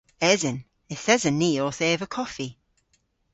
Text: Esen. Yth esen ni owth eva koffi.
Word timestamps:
Esen. 0.31 0.57
Yth 0.93 1.11
esen 1.13 1.35
ni 1.39 1.51
owth 1.63 1.83
eva 1.89 2.07
koffi. 2.15 2.47